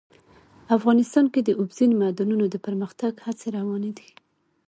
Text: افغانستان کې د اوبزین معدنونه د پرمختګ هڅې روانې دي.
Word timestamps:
افغانستان 0.77 1.25
کې 1.33 1.41
د 1.43 1.49
اوبزین 1.59 1.91
معدنونه 2.01 2.45
د 2.49 2.55
پرمختګ 2.65 3.11
هڅې 3.25 3.47
روانې 3.57 3.91
دي. 3.97 4.09